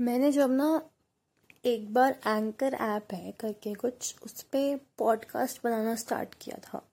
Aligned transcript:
मैंने 0.00 0.32
जब 0.32 0.50
ना 0.50 0.90
एक 1.64 1.94
बार 1.94 2.20
एंकर 2.26 2.74
ऐप 2.74 3.12
है 3.12 3.32
करके 3.32 3.74
कुछ 3.74 4.16
उस 4.24 4.42
पर 4.42 4.80
पॉडकास्ट 4.98 5.60
बनाना 5.64 5.94
स्टार्ट 5.94 6.34
किया 6.34 6.58
था। 6.58 6.88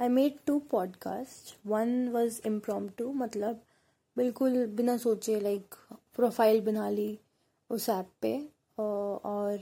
I 0.00 0.08
made 0.08 0.38
two 0.46 0.58
podcast 0.58 1.66
one 1.66 2.08
was 2.08 2.40
impromptu 2.88 3.12
मतलब 3.12 3.62
बिल्कुल 4.16 4.66
बिना 4.66 4.96
सोचे 4.96 5.40
लाइक 5.40 5.74
प्रोफ़ाइल 5.92 6.60
बना 6.60 6.90
ली 6.90 7.18
उस 7.70 7.88
ऐप 7.88 8.10
पे 8.20 8.48
और 8.78 9.60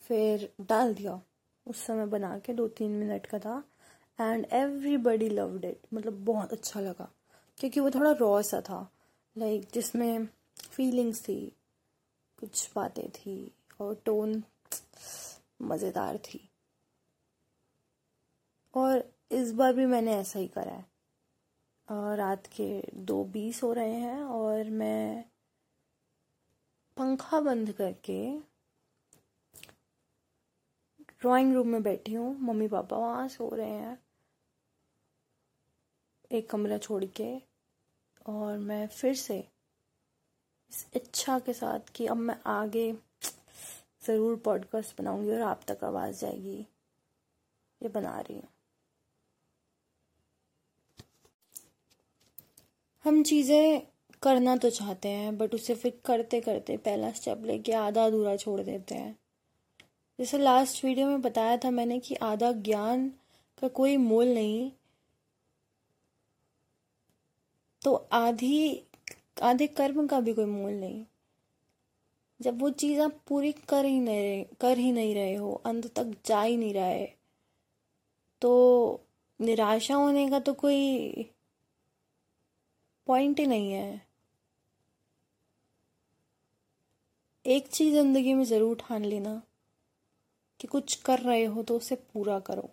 फिर 0.00 0.52
डाल 0.60 0.94
दिया। 0.94 1.22
उस 1.66 1.86
समय 1.86 2.06
बना 2.06 2.38
के 2.38 2.52
दो 2.52 2.68
तीन 2.68 2.90
मिनट 2.90 3.26
का 3.26 3.38
था। 3.38 3.64
एंड 4.20 4.46
एवरीबडी 4.52 5.28
लव्ड 5.28 5.64
इट 5.64 5.80
मतलब 5.94 6.24
बहुत 6.24 6.52
अच्छा 6.52 6.80
लगा। 6.80 7.12
क्योंकि 7.58 7.80
वो 7.80 7.90
थोड़ा 7.90 8.10
रॉ 8.10 8.42
सा 8.42 8.60
था। 8.60 8.92
लाइक 9.38 9.60
like, 9.60 9.74
जिसमें 9.74 10.28
फीलिंग्स 10.76 11.22
थी 11.24 11.40
कुछ 12.38 12.70
बातें 12.74 13.08
थी 13.10 13.36
और 13.80 13.94
टोन 14.04 14.42
मज़ेदार 15.62 16.18
थी। 16.24 16.40
और 18.74 19.04
इस 19.32 19.52
बार 19.52 19.72
भी 19.72 19.86
मैंने 19.86 20.16
ऐसा 20.16 20.38
ही 20.38 20.46
करा 20.48 20.72
है। 20.72 20.84
रात 22.16 22.46
के 22.56 22.68
दो 23.06 23.22
बीस 23.24 23.62
हो 23.62 23.72
रहे 23.72 23.94
हैं 23.94 24.22
और 24.22 24.70
मैं 24.72 25.24
पंखा 26.96 27.40
बंद 27.40 27.72
करके 27.72 28.20
ड्राइंग 31.20 31.52
रूम 31.54 31.68
में 31.68 31.82
बैठी 31.82 32.14
हूँ। 32.14 32.36
मम्मी 32.40 32.68
पापा 32.68 32.96
वहाँ 32.98 33.26
सो 33.28 33.48
रहे 33.54 33.70
हैं। 33.70 33.98
एक 36.30 36.48
कमरा 36.50 36.78
छोड़ 36.78 37.04
के 37.16 37.34
और 38.26 38.56
मैं 38.58 38.86
फिर 38.88 39.14
से 39.16 39.38
इस 40.70 40.86
इच्छा 40.94 41.38
के 41.38 41.52
साथ 41.52 41.90
कि 41.94 42.06
अब 42.06 42.16
मैं 42.16 42.36
आगे 42.46 42.92
ज़रूर 44.06 44.36
पॉडकास्ट 44.36 45.00
बनाऊँगी 45.00 45.30
और 45.30 45.40
आप 45.40 45.60
तक 45.68 45.84
आवाज़ 45.84 46.20
जाएगी। 46.20 46.58
ये 47.80 47.88
बना 47.88 48.18
रही 48.20 48.36
हूँ। 48.36 48.48
हम 53.04 53.22
चीज़ें 53.22 53.82
करना 54.22 54.56
तो 54.56 54.70
चाहते 54.70 55.08
हैं 55.08 55.36
बट 55.38 55.54
उसे 55.54 55.74
फिर 55.74 56.00
करते 56.04 56.40
करते 56.40 56.76
पहला 56.76 57.10
स्टेप 57.12 57.44
लेके 57.44 57.72
आधा 57.72 58.04
अधूरा 58.06 58.36
छोड़ 58.36 58.60
देते 58.60 58.94
हैं। 58.94 59.16
जैसे 60.18 60.38
लास्ट 60.38 60.84
वीडियो 60.84 61.06
में 61.06 61.22
बताया 61.22 61.56
था 61.56 61.70
मैंने 61.70 61.98
कि 61.98 62.14
आधा 62.14 62.52
ज्ञान 62.52 63.08
का 63.60 63.68
कोई 63.68 63.96
मोल 63.96 64.26
नहीं 64.26 64.70
तो 67.82 67.94
आधी 68.12 68.85
आधे 69.36 69.66
कर्म 69.68 70.06
का 70.06 70.20
भी 70.20 70.32
कोई 70.34 70.44
मोल 70.46 70.72
नहीं। 70.72 71.04
जब 72.40 72.60
वो 72.60 72.70
चीज़ 72.72 73.00
आप 73.00 73.20
पूरी 73.28 73.52
कर 73.68 73.84
ही 73.84 73.98
नहीं 74.00 74.22
रहे, 74.22 74.42
कर 74.60 74.78
ही 74.78 74.90
नहीं 74.92 75.14
रहे 75.14 75.34
हो, 75.34 75.52
अंत 75.66 75.86
तक 75.96 76.12
जा 76.26 76.42
ही 76.42 76.56
नहीं 76.56 76.74
रहे 76.74 77.06
तो 78.42 79.00
निराशा 79.40 79.94
होने 79.94 80.28
का 80.30 80.38
तो 80.40 80.52
कोई 80.54 81.30
पॉइंट 83.06 83.40
ही 83.40 83.46
नहीं 83.46 83.72
है। 83.72 84.00
एक 87.44 87.68
चीज़ 87.68 87.94
ज़िंदगी 87.94 88.34
में 88.34 88.44
ज़रूर 88.44 88.76
ठान 88.80 89.04
लेना 89.04 89.40
कि 90.60 90.68
कुछ 90.68 90.94
कर 91.02 91.18
रहे 91.20 91.44
हो 91.44 91.62
तो 91.62 91.76
उसे 91.76 91.94
पूरा 91.94 92.38
करो, 92.40 92.68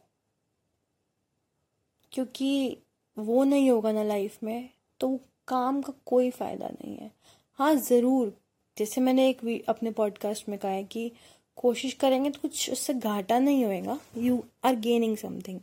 क्योंकि 2.11 2.77
वो 3.17 3.43
नहीं 3.43 3.69
होगा 3.69 3.91
ना 3.91 4.03
लाइफ 4.03 4.37
में 4.43 4.69
तो 4.99 5.19
काम 5.47 5.81
का 5.81 5.93
कोई 6.05 6.29
फ़ायदा 6.31 6.67
नहीं 6.67 6.95
है। 6.97 7.11
हाँ 7.59 7.73
ज़रूर। 7.75 8.33
जैसे 8.77 9.01
मैंने 9.01 9.27
एक 9.29 9.65
अपने 9.69 9.91
पॉडकास्ट 9.91 10.49
में 10.49 10.57
कहा 10.59 10.71
है 10.71 10.83
कि 10.83 11.11
कोशिश 11.57 11.93
करेंगे 11.93 12.29
तो 12.29 12.39
कुछ 12.41 12.69
उससे 12.71 12.93
घाटा 12.93 13.39
नहीं 13.39 13.65
होएगा। 13.65 13.99
You 14.17 14.43
are 14.65 14.75
gaining 14.77 15.17
something 15.17 15.59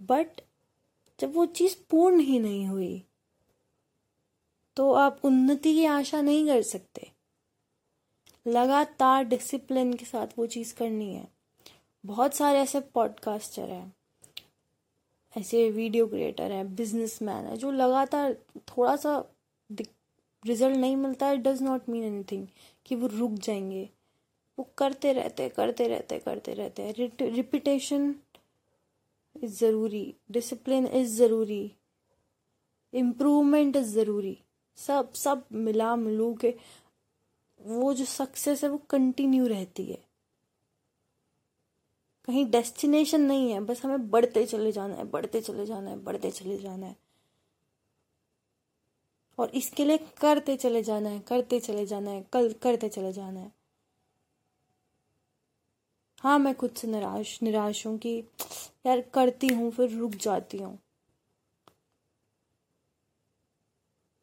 but 0.00 0.40
जब 1.18 1.34
वो 1.34 1.46
चीज़ 1.48 1.76
पूर्ण 1.90 2.20
ही 2.20 2.38
नहीं 2.38 2.66
हुई 2.66 3.02
तो 4.76 4.92
आप 4.94 5.20
उन्नति 5.24 5.74
की 5.74 5.84
आशा 5.84 6.20
नहीं 6.22 6.46
कर 6.46 6.62
सकते। 6.62 7.10
लगातार 8.46 9.24
डिसिप्लिन 9.24 9.92
के 9.94 10.04
साथ 10.04 10.26
वो 10.38 10.46
चीज़ 10.46 10.74
करनी 10.74 11.12
है। 11.14 11.26
बहुत 12.04 12.34
सारे 12.34 12.58
ऐसे 12.58 12.80
पॉडकास्टर 12.94 13.70
हैं, 13.70 13.92
ऐसे 15.34 15.68
वीडियो 15.70 16.06
क्रिएटर 16.06 16.52
हैं 16.52 16.74
बिज़नेस 16.76 17.18
मैन 17.22 17.46
है, 17.46 17.56
जो 17.56 17.70
लगातार 17.72 18.36
थोड़ा 18.76 18.96
सा 18.96 19.24
रिज़ल्ट 20.46 20.76
नहीं 20.76 20.96
मिलता 20.96 21.26
है 21.26 21.36
डज 21.36 21.62
नॉट 21.62 21.88
मीन 21.88 22.04
एनीथिंग 22.04 22.46
कि 22.86 22.94
वो 22.94 23.06
रुक 23.06 23.32
जाएँगे। 23.32 23.88
वो 24.58 24.70
करते 24.78 25.12
रहते 25.12 25.48
करते 25.48 25.88
रहते 25.88 26.18
करते 26.18 26.54
रहते 26.54 26.82
हैं। 26.82 26.94
रिपीटेशन 27.22 28.14
इज़ 29.42 29.58
ज़रूरी। 29.58 30.14
डिसिप्लिन 30.30 30.86
इज़ 30.86 31.16
ज़रूरी। 31.18 31.72
इम्प्रूवमेंट 32.94 33.76
इज़ 33.76 33.94
ज़रूरी। 33.94 34.38
सब 34.76 35.12
सब 35.12 35.44
मिला 35.52 35.96
मिलू 35.96 36.34
के 36.34 36.54
वो 37.60 37.94
जो 37.94 38.04
सक्सेस 38.04 38.64
है 38.64 38.70
वो 38.70 38.78
कंटिन्यू 38.78 39.46
रहती 39.46 39.84
है। 39.84 39.98
कहीं 42.24 42.44
डेस्टिनेशन 42.50 43.20
नहीं 43.20 43.52
है, 43.52 43.60
बस 43.60 43.84
हमें 43.84 44.10
बढ़ते 44.10 44.46
चले 44.46 44.72
जाना 44.72 44.94
है, 44.94 45.04
बढ़ते 45.04 45.40
चले 45.40 45.66
जाना 45.66 45.90
है, 45.90 45.96
बढ़ते 46.04 46.30
चले 46.30 46.58
जाना 46.58 46.86
है। 46.86 47.09
और 49.40 49.50
इसके 49.54 49.84
लिए 49.84 49.98
करते 50.20 50.56
चले 50.56 50.82
जाना 50.82 51.08
है, 51.08 51.18
करते 51.20 51.60
चले 51.60 51.86
जाना 51.86 52.10
है, 52.10 52.24
कल 52.32 52.52
करते 52.62 52.88
चले 52.88 53.12
जाना 53.12 53.40
है। 53.40 53.52
हाँ 56.18 56.38
मैं 56.38 56.54
खुद 56.54 56.70
से 56.70 56.88
निराश 56.88 57.38
निराश 57.42 57.86
हूँ 57.86 57.96
कि 57.98 58.18
यार 58.86 59.00
करती 59.14 59.48
हूँ, 59.48 59.70
फिर 59.70 59.90
रुक 59.90 60.14
जाती 60.14 60.58
हूँ। 60.58 60.78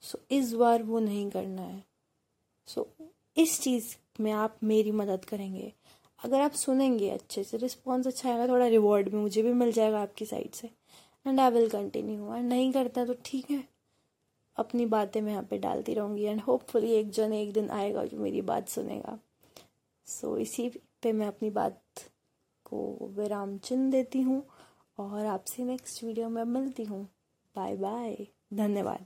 सो 0.04 0.20
इस 0.32 0.54
बार 0.54 0.84
वो 0.84 1.00
नहीं 1.00 1.30
करना 1.32 1.62
है। 1.62 1.84
सो 2.68 2.88
इस 3.38 3.60
चीज़ 3.62 3.96
में 4.22 4.32
आप 4.32 4.58
मेरी 4.64 4.92
मदद 4.92 5.26
करेंगे। 5.26 5.72
अगर 6.20 6.42
आप 6.42 6.52
सुनेंगे 6.52 7.10
अच्छे 7.10 7.44
से 7.44 7.58
रिस्पॉन्स 7.58 8.08
अच्छा 8.08 8.30
आएगा, 8.30 8.48
थोड़ा 8.48 8.68
रिवॉर्ड 8.68 9.10
भी 9.10 9.18
मुझे 9.18 9.42
भी 9.44 9.54
मिल 9.54 9.72
जाएगा 9.72 10.02
आपकी 10.02 10.26
साइड 10.26 10.54
से। 10.54 10.70
And 11.26 11.40
I 11.40 11.52
will 11.52 11.70
continue 11.70 12.34
and 12.36 12.48
नहीं 12.50 12.72
करता 12.74 13.06
तो 13.06 13.16
ठीक 13.26 13.52
है। 13.52 13.64
अपनी 14.58 14.86
बातें 14.86 15.22
मैं 15.22 15.32
यहाँ 15.32 15.44
पे 15.44 15.58
डालती 15.58 15.94
रहूँगी 15.94 16.24
एंड 16.24 16.42
होपफुली 16.42 16.92
एक 16.92 17.10
जन 17.10 17.34
एक 17.34 17.54
दिन 17.54 17.70
आएगा 17.70 18.06
जो 18.06 18.18
मेरी 18.18 18.42
बात 18.42 18.70
सुनेगा। 18.70 19.20
सो 20.08 20.36
so, 20.36 20.42
इसी 20.42 20.70
पे 21.04 21.12
मैं 21.12 21.28
अपनी 21.28 21.50
बात 21.50 21.82
को 22.66 23.12
विराम 23.18 23.58
चिन्ह 23.58 23.92
देती 23.92 24.22
हूँ 24.22 24.44
और 25.00 25.26
आपसे 25.26 25.64
नेक्स्ट 25.64 26.04
वीडियो 26.04 26.30
में 26.30 26.44
मिलती 26.44 26.84
हूँ। 26.84 27.04
बाय 27.56 27.76
बाय 27.76 28.28
धन्यवाद। 28.54 29.06